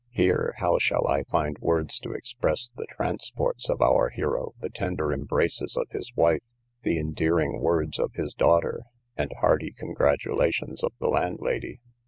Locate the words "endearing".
6.97-7.59